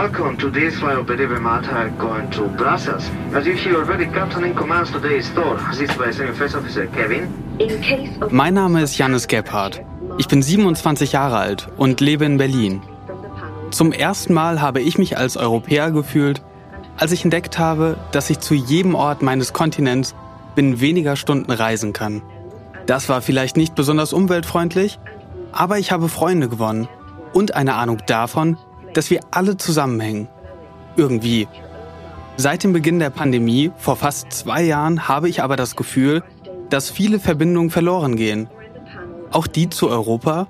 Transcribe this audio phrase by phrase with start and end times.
[0.00, 3.10] Welcome to this flight of Bedeve Mata going to Brussels.
[3.34, 7.28] As you already Captain in Command today's store, assisted by Senior First Officer Kevin.
[8.30, 9.82] Mein Name ist Janis Gebhardt.
[10.16, 12.80] Ich bin 27 Jahre alt und lebe in Berlin.
[13.72, 16.40] Zum ersten Mal habe ich mich als Europäer gefühlt,
[16.96, 20.14] als ich entdeckt habe, dass ich zu jedem Ort meines Kontinents
[20.54, 22.22] binnen weniger Stunden reisen kann.
[22.86, 24.98] Das war vielleicht nicht besonders umweltfreundlich,
[25.52, 26.88] aber ich habe Freunde gewonnen
[27.34, 28.56] und eine Ahnung davon,
[28.94, 30.28] dass wir alle zusammenhängen.
[30.96, 31.48] Irgendwie.
[32.36, 36.22] Seit dem Beginn der Pandemie, vor fast zwei Jahren, habe ich aber das Gefühl,
[36.70, 38.48] dass viele Verbindungen verloren gehen.
[39.30, 40.48] Auch die zu Europa.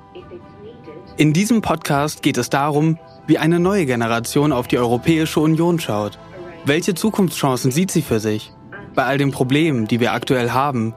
[1.16, 6.18] In diesem Podcast geht es darum, wie eine neue Generation auf die Europäische Union schaut.
[6.64, 8.52] Welche Zukunftschancen sieht sie für sich?
[8.94, 10.94] Bei all den Problemen, die wir aktuell haben,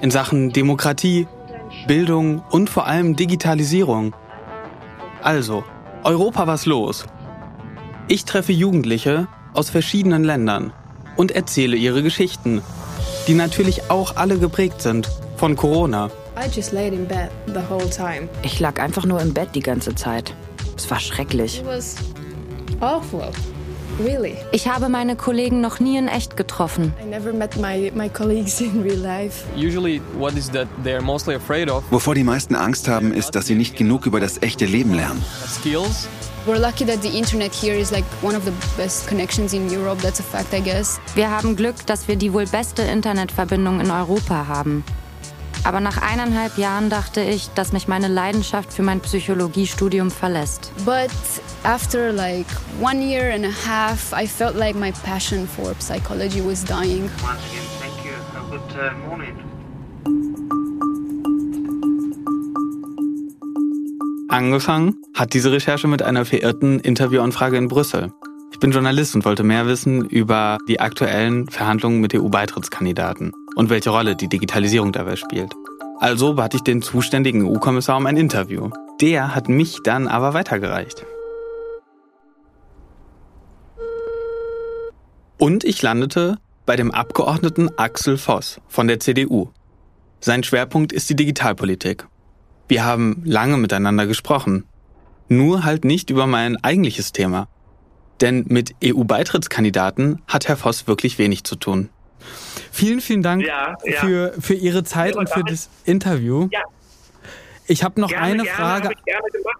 [0.00, 1.26] in Sachen Demokratie,
[1.86, 4.14] Bildung und vor allem Digitalisierung.
[5.22, 5.64] Also,
[6.04, 7.04] Europa was los.
[8.08, 10.72] Ich treffe Jugendliche aus verschiedenen Ländern
[11.16, 12.60] und erzähle ihre Geschichten,
[13.28, 16.10] die natürlich auch alle geprägt sind von Corona.
[18.42, 20.34] Ich lag einfach nur im Bett die ganze Zeit.
[20.76, 21.62] Es war schrecklich.
[23.98, 24.36] Really?
[24.52, 26.92] Ich habe meine Kollegen noch nie in echt getroffen.
[27.02, 29.44] I never met my, my colleagues in real life.
[29.56, 33.46] Usually what is that they're mostly afraid of Wovor die meisten Angst haben, ist, dass
[33.46, 35.22] sie nicht genug über das echte Leben lernen.
[35.46, 36.08] skills.
[36.44, 40.02] We're lucky that the internet here is like one of the best connections in Europe.
[40.02, 40.98] That's a fact, I guess.
[41.14, 44.82] Wir haben Glück, dass wir die wohl beste Internetverbindung in Europa haben.
[45.64, 50.72] Aber nach eineinhalb Jahren dachte ich, dass mich meine Leidenschaft für mein Psychologiestudium verlässt.
[50.84, 51.10] But
[51.62, 52.46] after like
[52.80, 57.08] one year and a half, I felt like my passion for psychology was dying.
[57.22, 58.12] Once again, thank you.
[58.34, 59.36] Have a good uh, morning.
[64.28, 68.12] Angefangen hat diese Recherche mit einer verirrten Interviewanfrage in Brüssel.
[68.50, 73.90] Ich bin Journalist und wollte mehr wissen über die aktuellen Verhandlungen mit EU-Beitrittskandidaten und welche
[73.90, 75.54] Rolle die Digitalisierung dabei spielt.
[76.02, 78.70] Also bat ich den zuständigen EU-Kommissar um ein Interview.
[79.00, 81.06] Der hat mich dann aber weitergereicht.
[85.38, 89.50] Und ich landete bei dem Abgeordneten Axel Voss von der CDU.
[90.18, 92.08] Sein Schwerpunkt ist die Digitalpolitik.
[92.66, 94.64] Wir haben lange miteinander gesprochen.
[95.28, 97.46] Nur halt nicht über mein eigentliches Thema.
[98.20, 101.90] Denn mit EU-Beitrittskandidaten hat Herr Voss wirklich wenig zu tun.
[102.70, 104.00] Vielen, vielen Dank Ja, ja.
[104.00, 106.48] Für, für Ihre Zeit Ja, und für das Interview.
[107.66, 108.84] Ich habe noch Gerne, eine gerne, Frage.
[108.88, 109.58] hab ich gerne gemacht.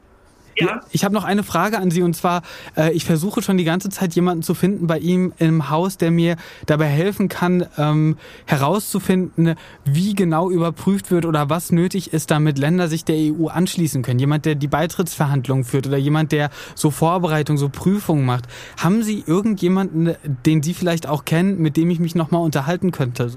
[0.56, 2.42] Ja, Ich habe noch eine Frage an Sie und zwar,
[2.76, 6.10] äh, ich versuche schon die ganze Zeit jemanden zu finden bei ihm im Haus, der
[6.10, 6.36] mir
[6.66, 9.54] dabei helfen kann, ähm, herauszufinden,
[9.84, 14.18] wie genau überprüft wird oder was nötig ist, damit Länder sich der EU anschließen können.
[14.18, 18.44] Jemand, der die Beitrittsverhandlungen führt oder jemand, der so Vorbereitung, so Prüfungen macht.
[18.76, 20.14] Haben Sie irgendjemanden,
[20.44, 23.32] den Sie vielleicht auch kennen, mit dem ich mich nochmal unterhalten könnte?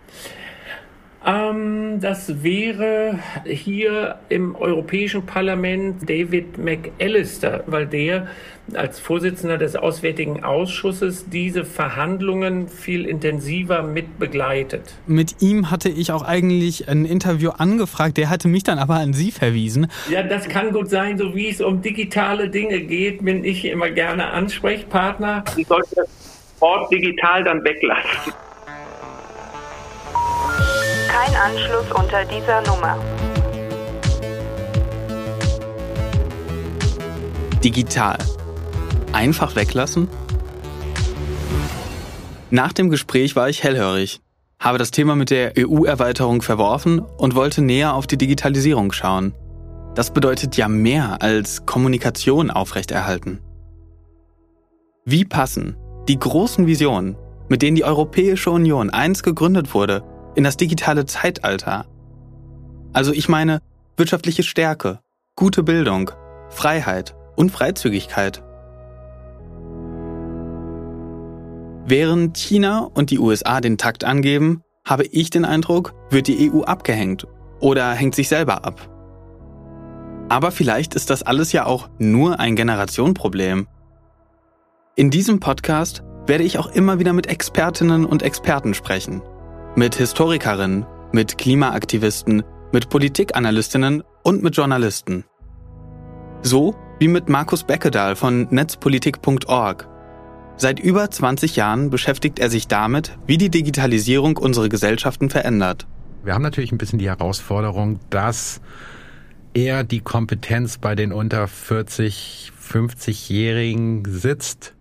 [1.25, 8.27] Ähm, das wäre hier im Europäischen Parlament David McAllister, weil der
[8.73, 14.95] als Vorsitzender des Auswärtigen Ausschusses diese Verhandlungen viel intensiver mit begleitet.
[15.07, 19.13] Mit ihm hatte ich auch eigentlich ein Interview angefragt, der hatte mich dann aber an
[19.13, 19.87] Sie verwiesen.
[20.09, 23.89] Ja, das kann gut sein, so wie es um digitale Dinge geht, bin ich immer
[23.89, 25.43] gerne Ansprechpartner.
[25.55, 26.09] Sie sollten das
[26.59, 28.33] Wort digital dann weglassen.
[31.15, 32.99] Kein Anschluss unter dieser Nummer.
[37.63, 38.17] Digital.
[39.13, 40.09] Einfach weglassen?
[42.49, 44.19] Nach dem Gespräch war ich hellhörig,
[44.59, 49.33] habe das Thema mit der EU-Erweiterung verworfen und wollte näher auf die Digitalisierung schauen.
[49.93, 53.39] Das bedeutet ja mehr als Kommunikation aufrechterhalten.
[55.05, 55.77] Wie passen
[56.09, 57.15] die großen Visionen,
[57.47, 60.03] mit denen die Europäische Union einst gegründet wurde,
[60.35, 61.85] in das digitale Zeitalter?
[62.93, 63.61] Also ich meine
[63.97, 64.99] wirtschaftliche Stärke,
[65.35, 66.11] gute Bildung,
[66.49, 68.43] Freiheit und Freizügigkeit.
[71.87, 76.61] Während China und die USA den Takt angeben, habe ich den Eindruck, wird die EU
[76.61, 77.27] abgehängt
[77.59, 78.89] oder hängt sich selber ab.
[80.29, 83.67] Aber vielleicht ist das alles ja auch nur ein Generationenproblem.
[84.95, 89.21] In diesem Podcast werde ich auch immer wieder mit Expertinnen und Experten sprechen.
[89.77, 95.25] Mit Historikerinnen, mit Klimaaktivisten, mit Politikanalystinnen und mit Journalisten.
[96.43, 99.89] So wie mit Markus Beckedahl von netzpolitik.org.
[100.55, 105.87] Seit über 20 Jahren beschäftigt er sich damit, wie die Digitalisierung unsere Gesellschaften verändert.
[106.23, 108.61] Wir haben natürlich ein bisschen die Herausforderung, dass
[109.53, 114.73] eher die Kompetenz bei den unter 40, 50-Jährigen sitzt.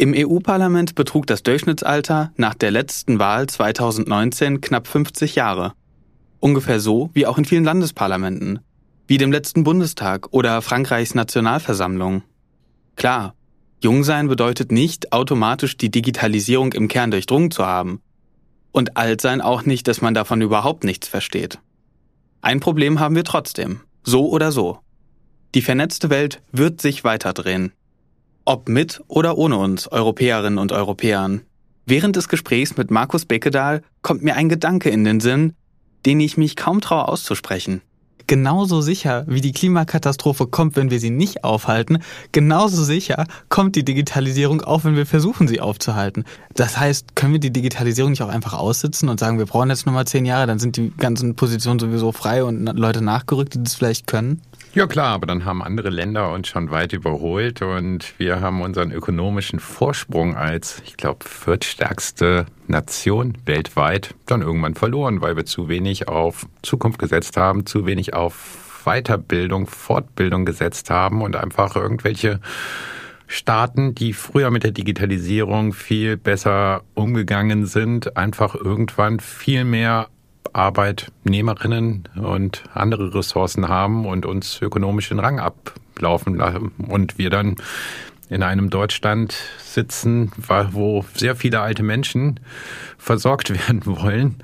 [0.00, 5.74] Im EU-Parlament betrug das Durchschnittsalter nach der letzten Wahl 2019 knapp 50 Jahre.
[6.38, 8.60] Ungefähr so wie auch in vielen Landesparlamenten,
[9.06, 12.22] wie dem letzten Bundestag oder Frankreichs Nationalversammlung.
[12.96, 13.34] Klar,
[13.82, 18.00] jung sein bedeutet nicht automatisch die Digitalisierung im Kern durchdrungen zu haben.
[18.72, 21.58] Und alt sein auch nicht, dass man davon überhaupt nichts versteht.
[22.40, 24.78] Ein Problem haben wir trotzdem, so oder so.
[25.54, 27.74] Die vernetzte Welt wird sich weiterdrehen.
[28.44, 31.42] Ob mit oder ohne uns, Europäerinnen und Europäern.
[31.86, 35.54] Während des Gesprächs mit Markus Beckedahl kommt mir ein Gedanke in den Sinn,
[36.06, 37.82] den ich mich kaum traue auszusprechen.
[38.30, 41.98] Genauso sicher, wie die Klimakatastrophe kommt, wenn wir sie nicht aufhalten,
[42.30, 46.24] genauso sicher kommt die Digitalisierung auch, wenn wir versuchen, sie aufzuhalten.
[46.54, 49.84] Das heißt, können wir die Digitalisierung nicht auch einfach aussitzen und sagen, wir brauchen jetzt
[49.84, 53.74] nochmal zehn Jahre, dann sind die ganzen Positionen sowieso frei und Leute nachgerückt, die das
[53.74, 54.40] vielleicht können?
[54.72, 58.92] Ja klar, aber dann haben andere Länder uns schon weit überholt und wir haben unseren
[58.92, 66.06] ökonomischen Vorsprung als, ich glaube, viertstärkste Nation weltweit dann irgendwann verloren, weil wir zu wenig
[66.06, 72.38] auf Zukunft gesetzt haben, zu wenig auf Weiterbildung, Fortbildung gesetzt haben und einfach irgendwelche
[73.26, 80.08] Staaten, die früher mit der Digitalisierung viel besser umgegangen sind, einfach irgendwann viel mehr
[80.52, 87.56] Arbeitnehmerinnen und andere Ressourcen haben und uns ökonomisch den Rang ablaufen lassen und wir dann
[88.28, 90.30] in einem Deutschland sitzen,
[90.70, 92.40] wo sehr viele alte Menschen
[92.96, 94.36] versorgt werden wollen,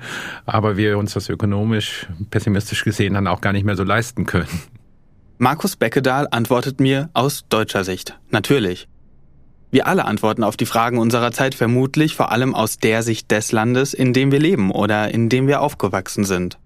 [0.45, 4.49] aber wir uns das ökonomisch pessimistisch gesehen dann auch gar nicht mehr so leisten können.
[5.39, 8.17] Markus Beckedahl antwortet mir aus deutscher Sicht.
[8.31, 8.87] Natürlich.
[9.69, 13.51] Wir alle antworten auf die Fragen unserer Zeit vermutlich vor allem aus der Sicht des
[13.51, 16.57] Landes, in dem wir leben oder in dem wir aufgewachsen sind.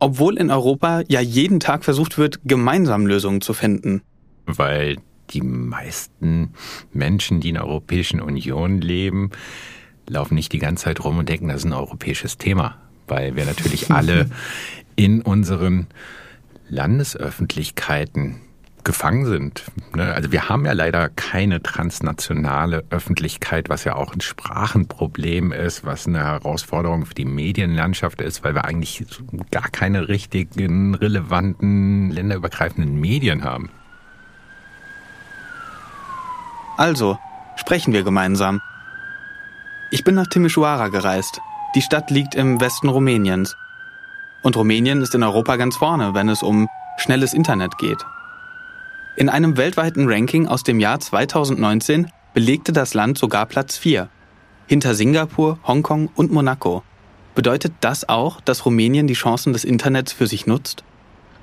[0.00, 4.02] Obwohl in Europa ja jeden Tag versucht wird, gemeinsam Lösungen zu finden.
[4.46, 4.96] Weil
[5.30, 6.54] die meisten
[6.92, 9.30] Menschen, die in der Europäischen Union leben,
[10.08, 12.78] laufen nicht die ganze Zeit rum und denken, das ist ein europäisches Thema.
[13.06, 14.28] Weil wir natürlich alle
[14.96, 15.86] in unseren
[16.68, 18.40] Landesöffentlichkeiten
[18.84, 19.64] gefangen sind.
[19.94, 20.12] Ne?
[20.12, 26.06] Also wir haben ja leider keine transnationale Öffentlichkeit, was ja auch ein Sprachenproblem ist, was
[26.06, 29.04] eine Herausforderung für die Medienlandschaft ist, weil wir eigentlich
[29.50, 33.70] gar keine richtigen, relevanten, länderübergreifenden Medien haben.
[36.76, 37.18] Also,
[37.56, 38.60] sprechen wir gemeinsam.
[39.90, 41.40] Ich bin nach Timișoara gereist.
[41.74, 43.56] Die Stadt liegt im Westen Rumäniens.
[44.42, 47.98] Und Rumänien ist in Europa ganz vorne, wenn es um schnelles Internet geht.
[49.16, 54.08] In einem weltweiten Ranking aus dem Jahr 2019 belegte das Land sogar Platz 4,
[54.66, 56.84] hinter Singapur, Hongkong und Monaco.
[57.34, 60.84] Bedeutet das auch, dass Rumänien die Chancen des Internets für sich nutzt?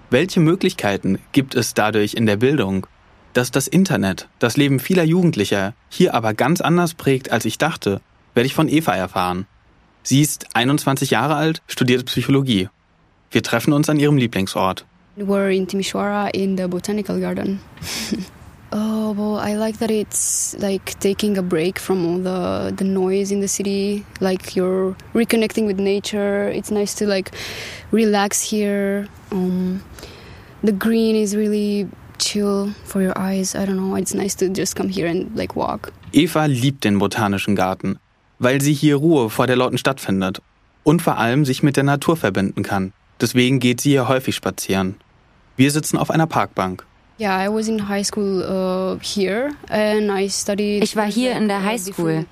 [0.10, 2.88] Welche Möglichkeiten gibt es dadurch in der Bildung?
[3.34, 8.02] Dass das Internet das Leben vieler Jugendlicher hier aber ganz anders prägt, als ich dachte,
[8.34, 9.46] werde ich von Eva erfahren.
[10.04, 12.69] Sie ist 21 Jahre alt, studiert Psychologie.
[13.30, 14.86] Wir treffen uns an ihrem Lieblingsort.
[15.18, 17.60] We're in Timișoara in the botanical garden.
[18.72, 23.31] oh, well, I like that it's like taking a break from all the the noise
[23.31, 24.06] in the city.
[24.19, 26.50] Like you're reconnecting with nature.
[26.50, 27.31] It's nice to like
[27.92, 29.08] relax here.
[29.31, 29.81] Um,
[30.62, 31.88] the green is really
[32.19, 33.56] chill for your eyes.
[33.56, 33.96] I don't know.
[33.96, 35.92] It's nice to just come here and like walk.
[36.14, 37.98] Eva liebt den botanischen Garten,
[38.38, 40.44] weil sie hier Ruhe vor der lauten Stadt findet
[40.83, 42.94] und vor allem sich mit der Natur verbinden kann.
[43.19, 44.97] Deswegen geht sie hier häufig spazieren.
[45.57, 46.85] Wir sitzen auf einer Parkbank.
[47.19, 48.99] Yeah, I was in high school uh.
[49.04, 52.26] Ich war hier in der High School.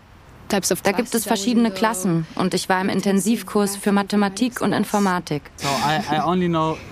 [0.48, 0.60] Da
[0.92, 5.42] gibt es verschiedene Klassen und ich war im Intensivkurs für Mathematik und Informatik.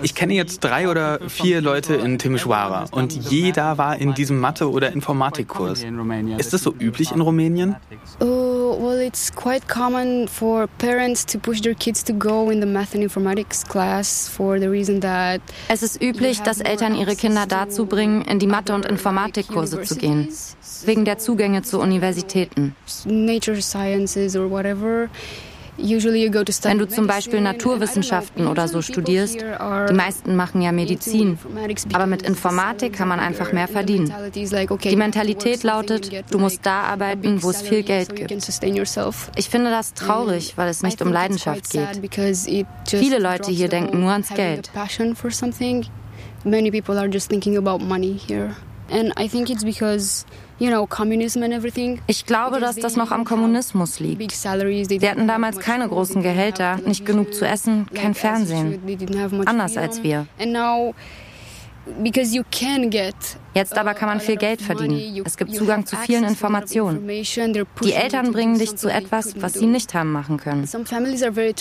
[0.02, 4.72] Ich kenne jetzt drei oder vier Leute in Timișoara und jeder war in diesem Mathe-
[4.72, 5.86] oder Informatikkurs.
[6.40, 7.76] Ist das so üblich in Rumänien?
[8.20, 12.66] Oh, well, it's quite common for parents to push their kids to go in the
[12.66, 17.46] math and informatics class for the reason that Es ist üblich, dass Eltern ihre Kinder
[17.48, 20.28] dazu bringen, in die Mathe- und Informatikkurse zu gehen,
[20.86, 22.76] wegen der Zugänge zu Universitäten.
[23.06, 25.10] nature sciences or whatever.
[25.78, 31.38] Wenn du zum Beispiel Naturwissenschaften oder so studierst, die meisten machen ja Medizin,
[31.94, 34.14] aber mit Informatik kann man einfach mehr verdienen.
[34.34, 38.32] Die Mentalität lautet, du musst da arbeiten, wo es viel Geld gibt.
[39.36, 42.12] Ich finde das traurig, weil es nicht um Leidenschaft geht.
[42.88, 44.72] Viele Leute hier denken nur ans Geld.
[46.46, 48.54] Many people are just thinking about money here.
[48.90, 50.26] And I think it's because
[52.08, 54.22] Ich glaube, dass das noch am Kommunismus liegt.
[54.22, 58.80] Die hatten damals keine großen Gehälter, nicht genug zu essen, kein Fernsehen.
[59.46, 60.28] Anders als wir.
[63.56, 65.22] Jetzt aber kann man viel Geld verdienen.
[65.26, 67.08] Es gibt Zugang zu vielen Informationen.
[67.08, 70.68] Die Eltern bringen dich zu etwas, was sie nicht haben machen können.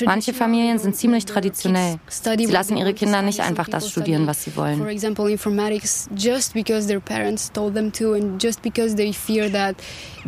[0.05, 1.97] Manche Familien sind ziemlich traditionell.
[2.09, 4.87] Sie lassen ihre Kinder nicht einfach das studieren, was sie wollen.
[6.14, 9.76] just because their parents told them to and just because they fear that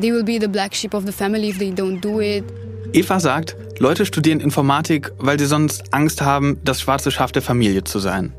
[0.00, 2.44] they will be the black sheep of the family if they don't do it.
[2.92, 7.84] Eva sagt, Leute studieren Informatik, weil sie sonst Angst haben, das schwarze Schaf der Familie
[7.84, 8.34] zu sein.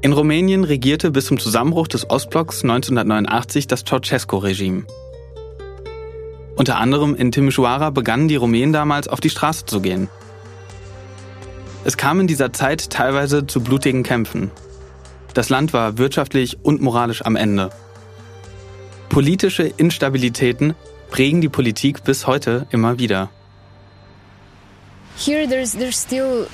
[0.00, 4.84] In Rumänien regierte bis zum Zusammenbruch des Ostblocks 1989 das Ceausescu-Regime.
[6.54, 10.08] Unter anderem in Timișoara begannen die Rumänen damals auf die Straße zu gehen.
[11.84, 14.52] Es kam in dieser Zeit teilweise zu blutigen Kämpfen.
[15.34, 17.70] Das Land war wirtschaftlich und moralisch am Ende.
[19.08, 20.74] Politische Instabilitäten
[21.10, 23.30] prägen die Politik bis heute immer wieder.
[25.16, 26.46] Here there's, there's still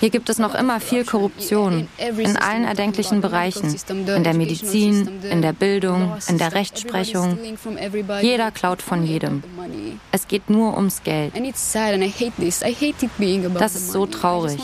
[0.00, 5.42] hier gibt es noch immer viel Korruption in allen erdenklichen Bereichen, in der Medizin, in
[5.42, 7.38] der Bildung, in der Rechtsprechung.
[8.20, 9.42] Jeder klaut von jedem.
[10.12, 11.32] Es geht nur ums Geld.
[13.58, 14.58] Das ist so traurig.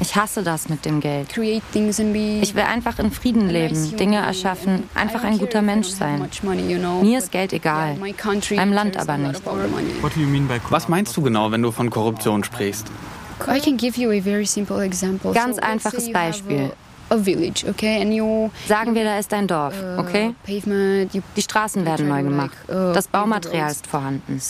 [0.00, 1.28] Ich hasse das mit dem Geld.
[1.36, 6.26] Ich will einfach in Frieden leben, Dinge erschaffen, einfach ein guter Mensch sein.
[7.02, 9.42] Mir ist Geld egal, meinem Land aber nicht.
[10.70, 12.86] Was meinst du genau, wenn du von Korruption Korruption sprichst?
[15.34, 16.72] Ganz einfaches Beispiel.
[18.66, 20.34] Sagen wir, da ist ein Dorf, uh, okay?
[21.36, 22.56] Die Straßen werden neu gemacht.
[22.66, 24.40] Uh, das Baumaterial ist vorhanden.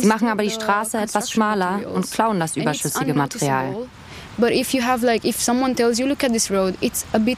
[0.00, 3.74] Sie machen aber die Straße etwas schmaler und klauen das überschüssige Material.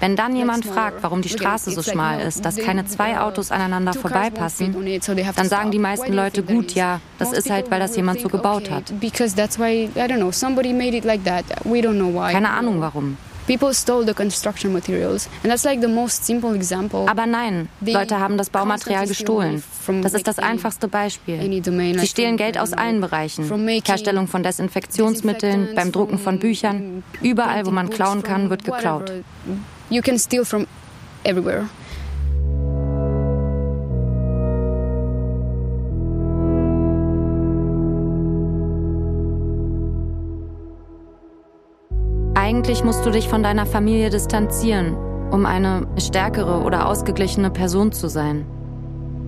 [0.01, 3.93] Wenn dann jemand fragt, warum die Straße so schmal ist, dass keine zwei Autos aneinander
[3.95, 4.75] vorbeipassen,
[5.37, 8.71] dann sagen die meisten Leute, gut, ja, das ist halt, weil das jemand so gebaut
[8.71, 8.93] hat.
[12.33, 13.17] Keine Ahnung warum.
[13.47, 15.29] People stole the construction materials.
[15.43, 17.07] And that's like the most simple example.
[17.09, 19.63] Aber nein, Leute haben das Baumaterial gestohlen.
[20.03, 21.41] Das ist das einfachste Beispiel.
[21.41, 23.45] Sie stehlen Geld aus allen Bereichen.
[23.85, 27.03] Herstellung von Desinfektionsmitteln, beim Drucken von Büchern.
[27.21, 29.13] Überall, wo man klauen kann, wird geklaut.
[29.91, 30.67] You can steal from
[31.25, 31.69] everywhere.
[42.53, 44.95] Eigentlich musst du dich von deiner Familie distanzieren,
[45.31, 48.45] um eine stärkere oder ausgeglichene Person zu sein.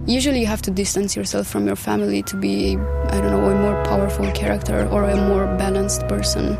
[0.06, 3.54] Usually you have to distance yourself from your family to be, I don't know, a
[3.54, 6.58] more powerful character or a more balanced person.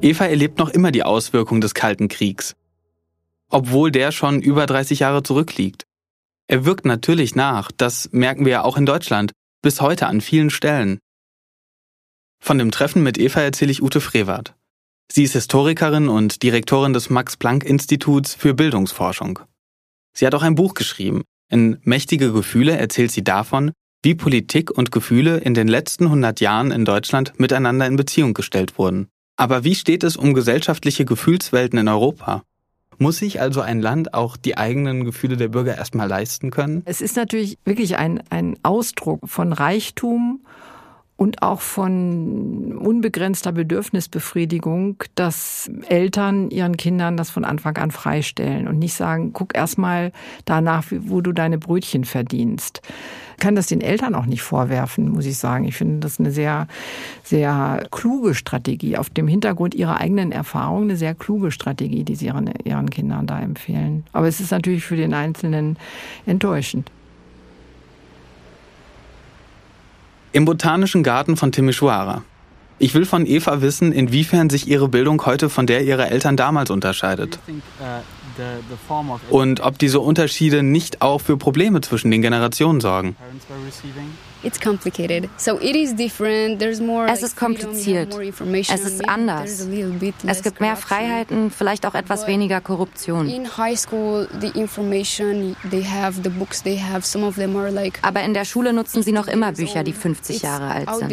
[0.00, 2.56] Eva erlebt noch immer die Auswirkungen des Kalten Kriegs.
[3.50, 5.84] Obwohl der schon über 30 Jahre zurückliegt.
[6.46, 10.48] Er wirkt natürlich nach, das merken wir ja auch in Deutschland, bis heute an vielen
[10.48, 11.00] Stellen.
[12.40, 14.54] Von dem Treffen mit Eva erzähle ich Ute Frevert.
[15.10, 19.40] Sie ist Historikerin und Direktorin des Max-Planck-Instituts für Bildungsforschung.
[20.12, 21.22] Sie hat auch ein Buch geschrieben.
[21.50, 26.70] In Mächtige Gefühle erzählt sie davon, wie Politik und Gefühle in den letzten 100 Jahren
[26.70, 29.08] in Deutschland miteinander in Beziehung gestellt wurden.
[29.36, 32.42] Aber wie steht es um gesellschaftliche Gefühlswelten in Europa?
[32.98, 36.82] Muss sich also ein Land auch die eigenen Gefühle der Bürger erstmal leisten können?
[36.84, 40.40] Es ist natürlich wirklich ein, ein Ausdruck von Reichtum
[41.18, 48.78] und auch von unbegrenzter Bedürfnisbefriedigung, dass Eltern ihren Kindern das von Anfang an freistellen und
[48.78, 50.12] nicht sagen, guck erstmal
[50.44, 52.82] danach, wo du deine Brötchen verdienst.
[53.32, 55.64] Ich kann das den Eltern auch nicht vorwerfen, muss ich sagen.
[55.64, 56.68] Ich finde das eine sehr,
[57.24, 58.96] sehr kluge Strategie.
[58.96, 63.26] Auf dem Hintergrund ihrer eigenen Erfahrung eine sehr kluge Strategie, die sie ihren, ihren Kindern
[63.26, 64.04] da empfehlen.
[64.12, 65.78] Aber es ist natürlich für den Einzelnen
[66.26, 66.92] enttäuschend.
[70.32, 72.22] Im Botanischen Garten von Timișoara.
[72.78, 76.70] Ich will von Eva wissen, inwiefern sich ihre Bildung heute von der ihrer Eltern damals
[76.70, 77.38] unterscheidet.
[79.30, 83.16] Und ob diese Unterschiede nicht auch für Probleme zwischen den Generationen sorgen.
[87.08, 88.16] Es ist kompliziert.
[88.70, 89.66] Es ist anders.
[90.26, 93.28] Es gibt mehr Freiheiten, vielleicht auch etwas weniger Korruption.
[98.02, 101.10] Aber in der Schule nutzen sie noch immer Bücher, die 50 Jahre alt sind.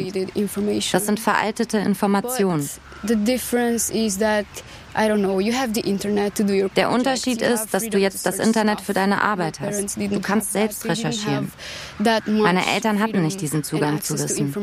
[0.91, 2.69] Das sind veraltete Informationen.
[4.95, 9.97] Der Unterschied ist, dass du jetzt das Internet für deine Arbeit hast.
[9.97, 11.51] Du kannst selbst recherchieren.
[12.25, 14.53] Meine Eltern hatten nicht diesen Zugang zu Wissen.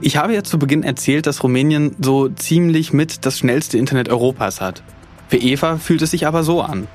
[0.00, 4.60] Ich habe ja zu Beginn erzählt, dass Rumänien so ziemlich mit das schnellste Internet Europas
[4.60, 4.82] hat.
[5.28, 6.86] Für Eva fühlt es sich aber so an.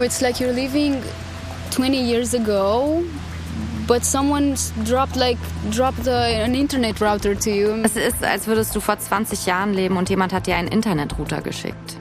[0.00, 0.96] It's like you're living
[1.70, 3.02] 20 years ago,
[3.86, 5.38] but someone dropped like
[5.70, 7.68] dropped an internet router to you.
[7.82, 11.40] Es ist, als würdest du vor 20 Jahren leben und jemand hat dir einen Internetrouter
[11.40, 11.96] geschickt.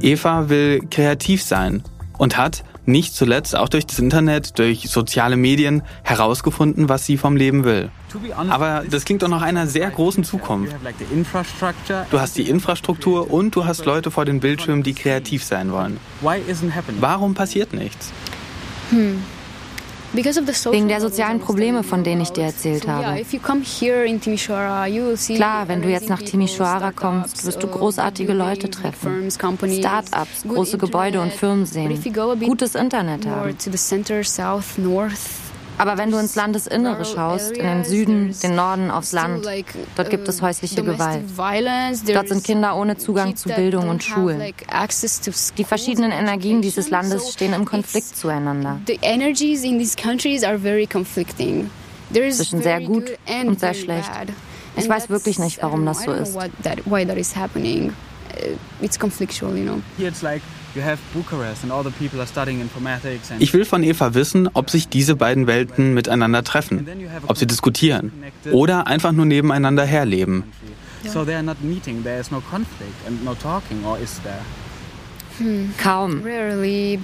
[0.00, 1.82] Eva will kreativ sein
[2.18, 7.36] und hat, nicht zuletzt auch durch das Internet, durch soziale Medien, herausgefunden, was sie vom
[7.36, 7.90] Leben will.
[8.48, 10.72] Aber das klingt doch nach einer sehr großen Zukunft.
[12.10, 15.98] Du hast die Infrastruktur und du hast Leute vor den Bildschirmen, die kreativ sein wollen.
[17.00, 18.12] Warum passiert nichts?
[18.90, 19.22] Hm.
[20.72, 23.22] Wegen der sozialen Probleme, von denen ich dir erzählt habe.
[25.36, 29.30] Klar, wenn du jetzt nach Timisoara kommst, wirst du großartige Leute treffen,
[29.78, 31.90] Start-ups, große Gebäude und Firmen sehen,
[32.46, 33.56] gutes Internet haben.
[35.78, 39.46] Aber wenn du ins Landesinnere schaust, in den Süden, den Norden, aufs Land,
[39.96, 41.22] dort gibt es häusliche Gewalt.
[42.14, 44.40] Dort sind Kinder ohne Zugang zu Bildung und Schulen.
[45.58, 48.80] Die verschiedenen Energien dieses Landes stehen im Konflikt zueinander.
[52.10, 53.04] Zwischen sehr gut
[53.46, 54.10] und sehr schlecht.
[54.76, 56.36] Ich weiß wirklich nicht, warum das so ist.
[58.82, 59.80] It's conflictual, you know.
[63.38, 66.86] Ich will von Eva wissen, ob sich diese beiden Welten miteinander treffen,
[67.26, 68.12] ob sie diskutieren
[68.52, 70.44] oder einfach nur nebeneinander herleben.
[71.04, 74.40] So they are not meeting, there is no conflict and no talking, or is there?
[75.82, 76.22] Kaum.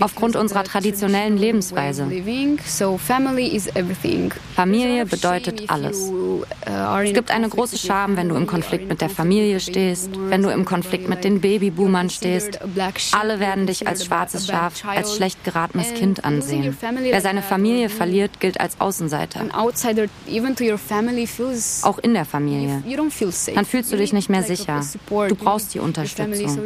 [0.01, 2.07] Aufgrund unserer traditionellen Lebensweise.
[4.55, 5.99] Familie bedeutet alles.
[5.99, 6.43] Uh,
[7.03, 10.51] Es gibt eine große Scham, wenn du im Konflikt mit der Familie stehst, wenn du
[10.51, 12.59] im Konflikt mit den Babyboomern stehst.
[13.13, 16.77] Alle werden dich als schwarzes Schaf, als schlecht geratenes Kind ansehen.
[17.03, 19.41] Wer seine Familie verliert, gilt als Außenseiter.
[21.83, 22.83] Auch in der Familie.
[23.55, 24.81] Dann fühlst du dich nicht mehr sicher.
[25.09, 26.59] Du brauchst die Unterstützung.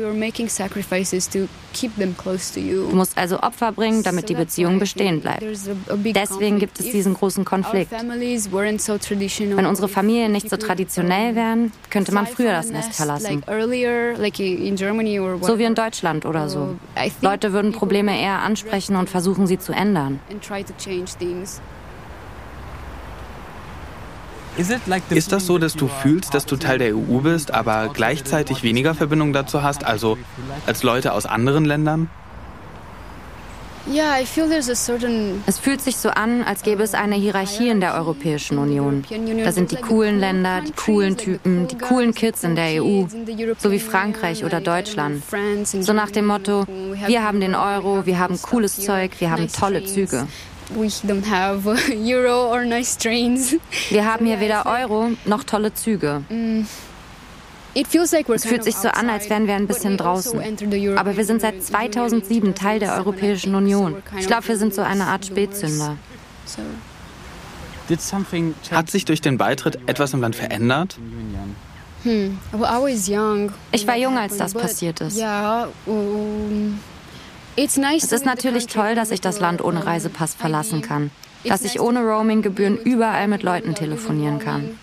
[1.74, 5.42] Du musst also Opfer bringen, damit die Beziehung bestehen bleibt.
[5.42, 7.92] Deswegen gibt es diesen großen Konflikt.
[7.92, 13.42] Wenn unsere Familien nicht so traditionell wären, könnte man früher das Nest verlassen.
[15.42, 16.76] So wie in Deutschland oder so.
[17.20, 20.20] Leute würden Probleme eher ansprechen und versuchen, sie zu ändern.
[25.10, 28.94] Ist das so, dass du fühlst, dass du Teil der EU bist, aber gleichzeitig weniger
[28.94, 30.16] Verbindung dazu hast, also
[30.66, 32.08] als Leute aus anderen Ländern?
[35.46, 39.04] Es fühlt sich so an, als gäbe es eine Hierarchie in der Europäischen Union.
[39.44, 43.04] Da sind die coolen Länder, die coolen Typen, die coolen Kids in der EU,
[43.58, 45.22] so wie Frankreich oder Deutschland.
[45.62, 46.66] So nach dem Motto,
[47.06, 50.26] wir haben den Euro, wir haben cooles Zeug, wir haben tolle Züge.
[53.90, 56.22] Wir haben hier weder Euro noch tolle Züge.
[58.34, 60.96] Es fühlt sich so an, als wären wir ein bisschen also draußen.
[60.96, 63.96] Aber wir sind seit 2007 Teil der Europäischen Union.
[64.18, 65.98] Ich glaube, wir sind so eine Art Spätzünder.
[68.70, 70.96] Hat sich durch den Beitritt etwas im Land verändert?
[72.02, 72.38] Hm.
[73.72, 75.18] Ich war jung, als das passiert ist.
[77.56, 81.10] Es ist natürlich toll, dass ich das Land ohne Reisepass verlassen kann,
[81.44, 84.78] dass ich ohne Roaming-Gebühren überall mit Leuten telefonieren kann.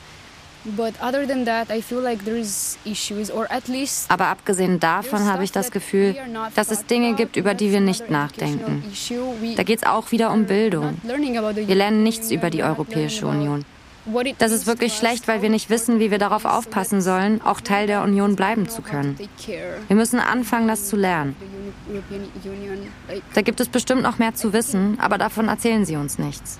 [4.08, 6.16] Aber abgesehen davon habe ich das Gefühl,
[6.56, 8.84] dass es Dinge gibt, über die wir nicht nachdenken.
[9.56, 10.98] Da geht es auch wieder um Bildung.
[11.04, 13.66] Wir lernen nichts über die Europäische Union.
[14.38, 17.88] Das ist wirklich schlecht, weil wir nicht wissen, wie wir darauf aufpassen sollen, auch Teil
[17.88, 19.18] der Union bleiben zu können.
[19.88, 21.36] Wir müssen anfangen, das zu lernen.
[23.34, 26.60] Da gibt es bestimmt noch mehr zu wissen, aber davon erzählen sie uns nichts.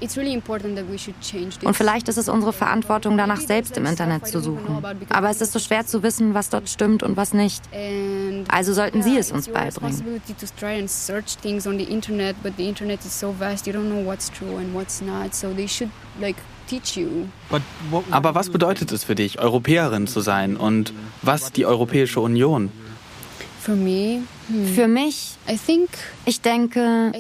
[1.64, 4.84] Und vielleicht ist es unsere Verantwortung, danach selbst im Internet zu suchen.
[5.10, 7.62] Aber es ist so schwer zu wissen, was dort stimmt und was nicht.
[8.48, 10.22] Also sollten sie es uns beibringen.
[18.12, 22.72] Aber was bedeutet es für dich, Europäerin zu sein und was die Europäische Union?
[23.64, 25.38] Für mich,
[26.26, 27.14] ich denke,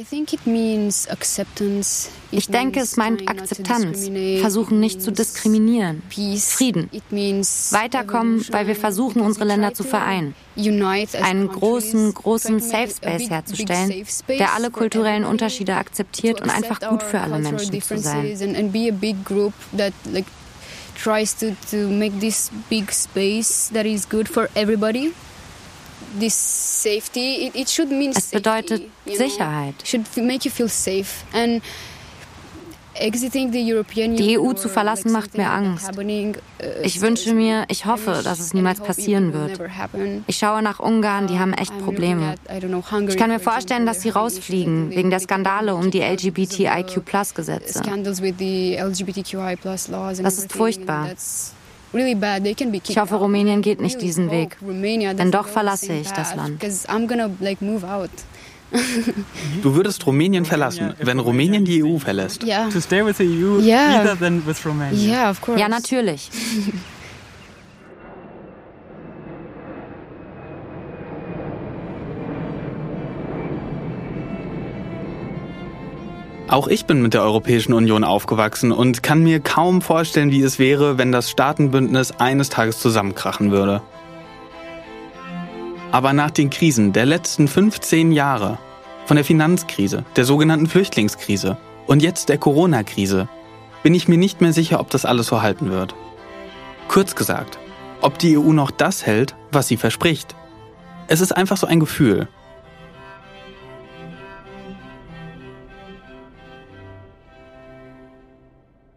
[2.31, 4.09] ich denke, es meint Akzeptanz,
[4.41, 6.89] versuchen nicht zu diskriminieren, Frieden,
[7.71, 14.53] weiterkommen, weil wir versuchen, unsere Länder zu vereinen, einen großen, großen Safe Space herzustellen, der
[14.53, 18.37] alle kulturellen Unterschiede akzeptiert und einfach gut für alle Menschen zu sein.
[20.95, 25.11] tries to, to make this big space that is good for everybody
[26.19, 26.83] es
[28.31, 29.75] bedeutet Sicherheit.
[29.77, 29.85] Know?
[29.85, 31.61] should make you feel safe and
[32.95, 35.89] Die EU zu verlassen macht mir Angst.
[36.83, 39.59] Ich wünsche mir, ich hoffe, dass es niemals passieren wird.
[40.27, 42.35] Ich schaue nach Ungarn, die haben echt Probleme.
[43.07, 47.81] Ich kann mir vorstellen, dass sie rausfliegen, wegen der Skandale um die LGBTIQ-Gesetze.
[50.21, 51.09] Das ist furchtbar.
[51.93, 54.57] Ich hoffe, Rumänien geht nicht diesen Weg.
[54.61, 56.61] Denn doch verlasse ich das Land.
[59.61, 62.43] Du würdest Rumänien verlassen, wenn Rumänien die EU verlässt.
[62.43, 62.69] Ja.
[62.69, 63.03] To stay
[76.53, 80.59] Auch ich bin mit der Europäischen Union aufgewachsen und kann mir kaum vorstellen, wie es
[80.59, 83.81] wäre, wenn das Staatenbündnis eines Tages zusammenkrachen würde.
[85.91, 88.59] Aber nach den Krisen der letzten 15 Jahre,
[89.07, 93.27] von der Finanzkrise, der sogenannten Flüchtlingskrise und jetzt der Corona-Krise,
[93.81, 95.95] bin ich mir nicht mehr sicher, ob das alles so halten wird.
[96.87, 97.57] Kurz gesagt,
[98.01, 100.35] ob die EU noch das hält, was sie verspricht.
[101.07, 102.27] Es ist einfach so ein Gefühl.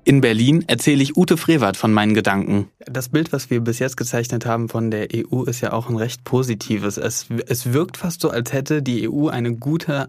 [0.09, 2.69] In Berlin erzähle ich Ute Frevert von meinen Gedanken.
[2.79, 5.97] Das Bild, was wir bis jetzt gezeichnet haben von der EU, ist ja auch ein
[5.97, 6.97] recht positives.
[6.97, 10.09] Es, es wirkt fast so, als hätte die EU eine gute,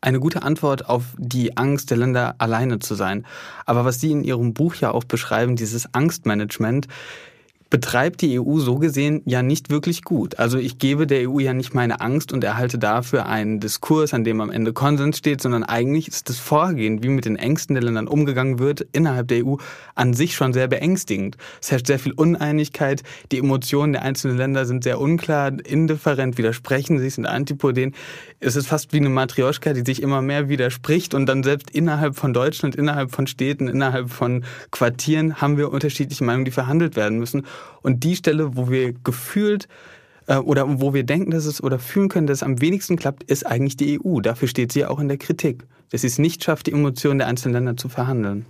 [0.00, 3.26] eine gute Antwort auf die Angst der Länder alleine zu sein.
[3.66, 6.88] Aber was Sie in Ihrem Buch ja auch beschreiben, dieses Angstmanagement,
[7.74, 10.38] betreibt die EU so gesehen ja nicht wirklich gut.
[10.38, 14.22] Also ich gebe der EU ja nicht meine Angst und erhalte dafür einen Diskurs, an
[14.22, 17.82] dem am Ende Konsens steht, sondern eigentlich ist das Vorgehen, wie mit den Ängsten der
[17.82, 19.56] Ländern umgegangen wird, innerhalb der EU
[19.96, 21.36] an sich schon sehr beängstigend.
[21.60, 27.00] Es herrscht sehr viel Uneinigkeit, die Emotionen der einzelnen Länder sind sehr unklar, indifferent, widersprechen
[27.00, 27.96] sich, sind Antipoden.
[28.38, 32.14] Es ist fast wie eine Matrioschka, die sich immer mehr widerspricht und dann selbst innerhalb
[32.14, 37.18] von Deutschland, innerhalb von Städten, innerhalb von Quartieren haben wir unterschiedliche Meinungen, die verhandelt werden
[37.18, 37.44] müssen.
[37.82, 39.68] Und die Stelle, wo wir gefühlt
[40.26, 43.24] äh, oder wo wir denken, dass es oder fühlen können, dass es am wenigsten klappt,
[43.24, 44.20] ist eigentlich die EU.
[44.20, 47.28] Dafür steht sie auch in der Kritik, dass sie es nicht schafft, die Emotionen der
[47.28, 48.46] einzelnen Länder zu verhandeln.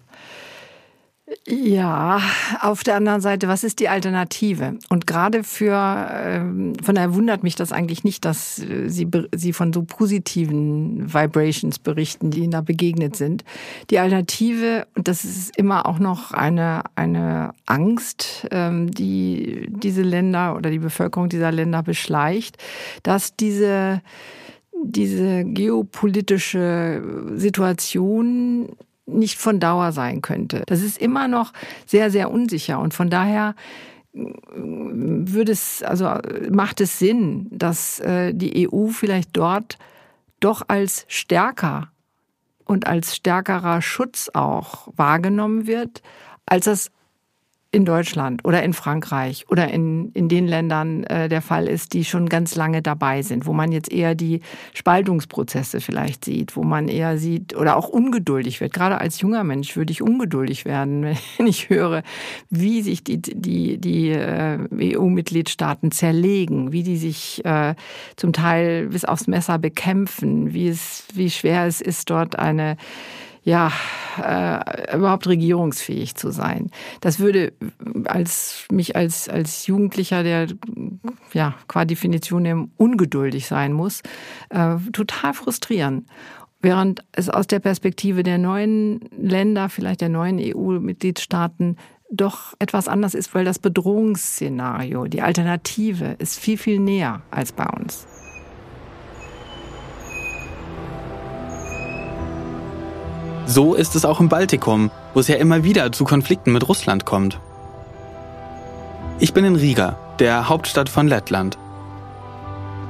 [1.47, 2.21] Ja,
[2.61, 4.79] auf der anderen Seite, was ist die Alternative?
[4.91, 5.75] Und gerade für,
[6.13, 11.15] ähm, von daher wundert mich das eigentlich nicht, dass äh, Sie, Sie von so positiven
[11.15, 13.43] Vibrations berichten, die Ihnen da begegnet sind.
[13.89, 20.57] Die Alternative, und das ist immer auch noch eine, eine Angst, ähm, die diese Länder
[20.57, 22.59] oder die Bevölkerung dieser Länder beschleicht,
[23.03, 24.03] dass diese,
[24.85, 27.03] diese geopolitische
[27.35, 30.63] Situation nicht von Dauer sein könnte.
[30.67, 31.53] Das ist immer noch
[31.87, 33.55] sehr, sehr unsicher und von daher
[34.15, 36.19] würde es, also
[36.51, 39.77] macht es Sinn, dass äh, die EU vielleicht dort
[40.39, 41.91] doch als stärker
[42.65, 46.03] und als stärkerer Schutz auch wahrgenommen wird,
[46.47, 46.91] als das
[47.75, 52.05] in Deutschland oder in Frankreich oder in, in den Ländern äh, der Fall ist, die
[52.05, 54.41] schon ganz lange dabei sind, wo man jetzt eher die
[54.75, 58.73] Spaltungsprozesse vielleicht sieht, wo man eher sieht oder auch ungeduldig wird.
[58.73, 61.05] Gerade als junger Mensch würde ich ungeduldig werden,
[61.37, 62.05] wenn ich höre,
[62.49, 67.75] wie sich die, die, die äh, EU-Mitgliedstaaten zerlegen, wie die sich äh,
[68.15, 72.77] zum Teil bis aufs Messer bekämpfen, wie, es, wie schwer es ist, dort eine
[73.45, 73.71] ja,
[74.17, 76.71] äh, überhaupt regierungsfähig zu sein.
[77.01, 77.53] Das würde
[78.07, 80.49] als mich als, als Jugendlicher, der
[81.33, 84.01] ja qua Definition ungeduldig sein muss,
[84.49, 86.07] äh, total frustrieren.
[86.63, 91.77] Während es aus der Perspektive der neuen Länder, vielleicht der neuen EU-Mitgliedstaaten,
[92.11, 97.67] doch etwas anders ist, weil das Bedrohungsszenario, die Alternative ist viel, viel näher als bei
[97.67, 98.07] uns.
[103.47, 107.05] So ist es auch im Baltikum, wo es ja immer wieder zu Konflikten mit Russland
[107.05, 107.39] kommt.
[109.19, 111.59] Ich bin in Riga, der Hauptstadt von Lettland.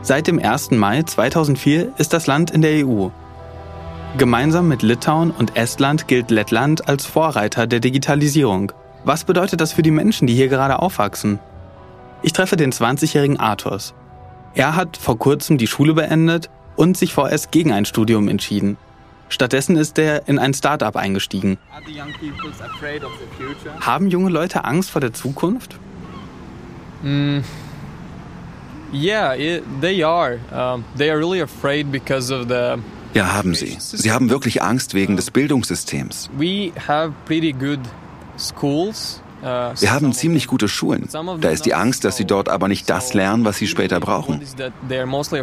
[0.03, 0.71] Seit dem 1.
[0.71, 3.09] Mai 2004 ist das Land in der EU.
[4.17, 8.71] Gemeinsam mit Litauen und Estland gilt Lettland als Vorreiter der Digitalisierung.
[9.03, 11.40] Was bedeutet das für die Menschen, die hier gerade aufwachsen?
[12.23, 13.93] Ich treffe den 20-jährigen Arthurs.
[14.55, 18.77] Er hat vor kurzem die Schule beendet und sich vorerst gegen ein Studium entschieden.
[19.28, 21.58] Stattdessen ist er in ein Start-up eingestiegen.
[23.80, 25.78] Haben junge Leute Angst vor der Zukunft?
[27.02, 27.40] Mm.
[28.92, 30.38] Yeah, it, they are.
[30.52, 32.76] Um, they are really afraid because of the.
[33.12, 33.76] Ja, haben sie.
[33.78, 36.30] Sie haben wirklich Angst wegen des Bildungssystems.
[36.38, 37.80] We have pretty good
[38.38, 39.20] schools.
[39.44, 41.09] Wir haben ziemlich gute Schulen.
[41.40, 44.40] Da ist die Angst, dass sie dort aber nicht das lernen, was sie später brauchen.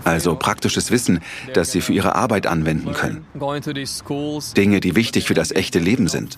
[0.04, 1.22] Also praktisches Wissen,
[1.54, 3.26] das sie für ihre Arbeit anwenden können.
[4.58, 6.38] Dinge, die wichtig für das echte Leben sind.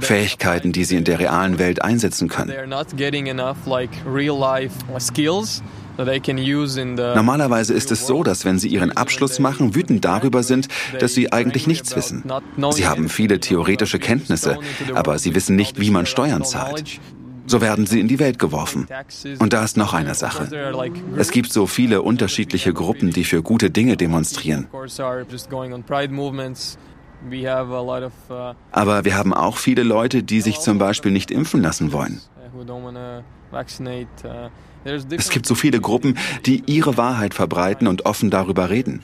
[0.00, 2.52] Fähigkeiten, die sie in der realen Welt einsetzen können.
[5.96, 11.32] Normalerweise ist es so, dass wenn sie ihren Abschluss machen, wütend darüber sind, dass sie
[11.32, 12.24] eigentlich nichts wissen.
[12.70, 14.58] Sie haben viele theoretische Kenntnisse,
[14.94, 17.00] aber sie wissen nicht, wie man Steuern zahlt.
[17.46, 18.88] So werden sie in die Welt geworfen.
[19.38, 20.48] Und da ist noch eine Sache.
[21.16, 24.66] Es gibt so viele unterschiedliche Gruppen, die für gute Dinge demonstrieren.
[28.72, 32.20] Aber wir haben auch viele Leute, die sich zum Beispiel nicht impfen lassen wollen.
[34.84, 39.02] Es gibt so viele Gruppen, die ihre Wahrheit verbreiten und offen darüber reden.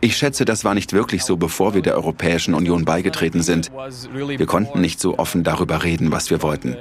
[0.00, 3.72] Ich schätze, das war nicht wirklich so, bevor wir der Europäischen Union beigetreten sind.
[3.72, 6.76] Wir konnten nicht so offen darüber reden, was wir wollten.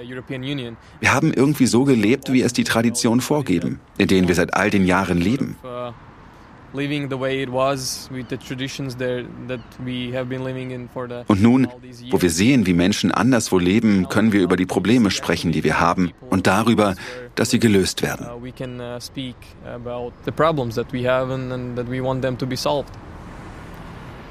[1.00, 4.70] Wir haben irgendwie so gelebt, wie es die Tradition vorgeben, in denen wir seit all
[4.70, 5.56] den Jahren leben.
[11.28, 11.68] Und nun,
[12.12, 15.80] wo wir sehen, wie Menschen anderswo leben, können wir über die Probleme sprechen, die wir
[15.80, 16.96] haben und darüber,
[17.36, 18.28] dass sie gelöst werden.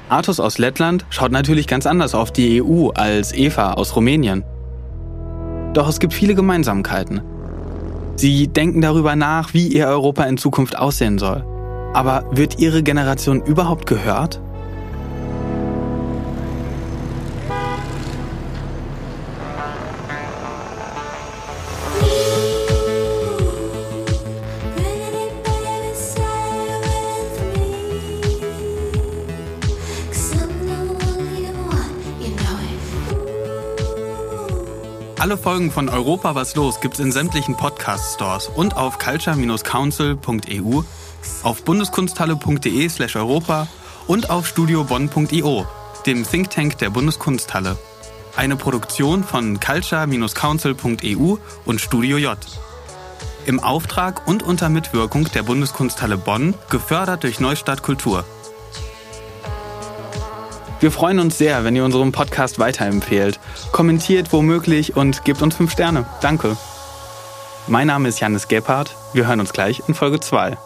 [0.07, 4.43] Artus aus Lettland schaut natürlich ganz anders auf die EU als Eva aus Rumänien.
[5.73, 7.21] Doch es gibt viele Gemeinsamkeiten.
[8.15, 11.43] Sie denken darüber nach, wie ihr Europa in Zukunft aussehen soll.
[11.95, 14.41] Aber wird Ihre Generation überhaupt gehört?
[35.17, 40.83] Alle Folgen von Europa was los gibt's in sämtlichen Podcast-Stores und auf culture-council.eu
[41.43, 43.67] auf bundeskunsthalle.de slash Europa
[44.07, 45.65] und auf studiobonn.io,
[46.05, 47.77] dem Think Tank der Bundeskunsthalle.
[48.35, 51.35] Eine Produktion von culture-council.eu
[51.65, 52.37] und Studio J.
[53.45, 58.25] Im Auftrag und unter Mitwirkung der Bundeskunsthalle Bonn, gefördert durch Neustadt Kultur.
[60.81, 63.39] Wir freuen uns sehr, wenn ihr unseren Podcast weiterempfehlt.
[63.71, 66.05] Kommentiert womöglich und gebt uns 5 Sterne.
[66.21, 66.57] Danke.
[67.67, 68.95] Mein Name ist Janis Gebhardt.
[69.13, 70.57] Wir hören uns gleich in Folge 2.